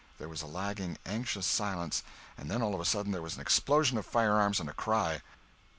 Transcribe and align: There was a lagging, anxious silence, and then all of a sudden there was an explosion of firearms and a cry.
There 0.17 0.27
was 0.27 0.41
a 0.41 0.47
lagging, 0.47 0.97
anxious 1.05 1.45
silence, 1.45 2.01
and 2.35 2.49
then 2.49 2.63
all 2.63 2.73
of 2.73 2.81
a 2.81 2.85
sudden 2.85 3.11
there 3.11 3.21
was 3.21 3.35
an 3.35 3.41
explosion 3.41 3.99
of 3.99 4.03
firearms 4.07 4.59
and 4.59 4.67
a 4.67 4.73
cry. 4.73 5.21